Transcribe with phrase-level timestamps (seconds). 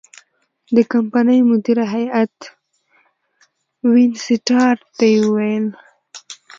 [0.75, 2.35] د کمپنۍ مدیره هیات
[3.91, 5.65] وینسیټارټ ته وویل.